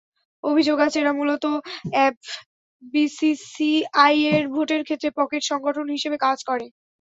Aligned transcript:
অভিযোগ 0.43 0.77
আছে, 0.85 0.97
এরা 0.99 1.13
মূলত 1.19 1.43
এফবিসিসিআইয়ের 2.05 3.23
ভোটের 4.53 4.81
ক্ষেত্রে 4.83 5.09
পকেট 5.19 5.41
সংগঠন 5.45 5.85
হিসেবে 5.95 6.17
কাজ 6.25 6.37
করে। 6.49 6.65